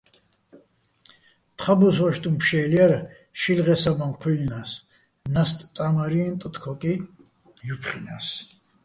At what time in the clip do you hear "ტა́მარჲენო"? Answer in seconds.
5.75-6.35